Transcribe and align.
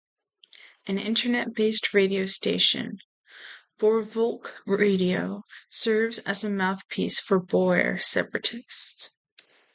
An 0.87 0.97
internet-based 0.97 1.93
radio 1.93 2.25
station, 2.25 3.01
"Boerevolk 3.77 4.53
Radio", 4.65 5.43
serves 5.69 6.17
as 6.17 6.43
a 6.43 6.49
mouthpiece 6.49 7.19
for 7.19 7.37
Boer 7.37 7.99
separatists. 7.99 9.13